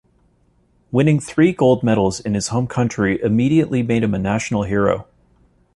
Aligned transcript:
Winning 0.91 1.19
three 1.19 1.53
gold 1.53 1.83
medals 1.83 2.19
in 2.19 2.33
his 2.33 2.47
home 2.47 2.65
country 2.65 3.21
immediately 3.21 3.83
made 3.83 4.01
him 4.01 4.15
a 4.15 4.17
national 4.17 4.63
hero. 4.63 5.05